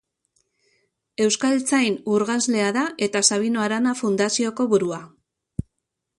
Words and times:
Euskaltzain 1.25 1.97
urgazlea 2.13 2.71
da, 2.79 2.87
eta 3.09 3.23
Sabino 3.31 3.65
Arana 3.67 3.95
Fundazioko 4.01 4.69
burua. 4.75 5.01